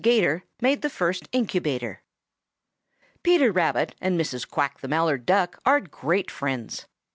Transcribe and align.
'GATOR 0.03 0.41
MADE 0.63 0.81
THE 0.81 0.89
FIRST 0.89 1.29
INCUBATOR 1.31 2.01
Peter 3.21 3.51
Rabbit 3.51 3.93
and 4.01 4.19
Mrs. 4.19 4.49
Quack 4.49 4.79
the 4.81 4.87
Mallard 4.87 5.27
Duck 5.27 5.59
are 5.63 5.79
great 5.79 6.31
friends. 6.31 6.87